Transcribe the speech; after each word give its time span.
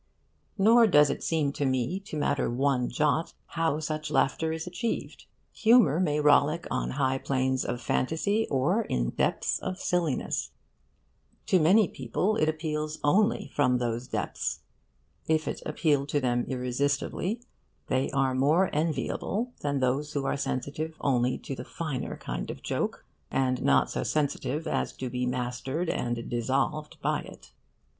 Nor 0.57 0.87
does 0.87 1.11
it 1.11 1.21
seem 1.21 1.51
to 1.53 1.63
me 1.63 1.99
to 1.99 2.17
matter 2.17 2.49
one 2.49 2.89
jot 2.89 3.35
how 3.49 3.79
such 3.79 4.09
laughter 4.09 4.51
is 4.51 4.65
achieved. 4.65 5.27
Humour 5.51 5.99
may 5.99 6.17
rollick 6.19 6.65
on 6.71 6.93
high 6.97 7.19
planes 7.19 7.63
of 7.63 7.79
fantasy 7.79 8.47
or 8.49 8.81
in 8.85 9.11
depths 9.11 9.59
of 9.59 9.77
silliness. 9.79 10.49
To 11.45 11.59
many 11.59 11.87
people 11.87 12.35
it 12.37 12.49
appeals 12.49 12.97
only 13.03 13.51
from 13.53 13.77
those 13.77 14.07
depths. 14.07 14.61
If 15.27 15.47
it 15.47 15.61
appeal 15.67 16.07
to 16.07 16.19
them 16.19 16.45
irresistibly, 16.47 17.43
they 17.85 18.09
are 18.09 18.33
more 18.33 18.73
enviable 18.73 19.53
than 19.61 19.81
those 19.81 20.13
who 20.13 20.25
are 20.25 20.35
sensitive 20.35 20.95
only 20.99 21.37
to 21.37 21.53
the 21.55 21.63
finer 21.63 22.17
kind 22.17 22.49
of 22.49 22.63
joke 22.63 23.05
and 23.29 23.61
not 23.61 23.91
so 23.91 24.01
sensitive 24.01 24.65
as 24.65 24.93
to 24.93 25.11
be 25.11 25.27
mastered 25.27 25.91
and 25.91 26.27
dissolved 26.27 26.99
by 27.03 27.19
it. 27.19 27.51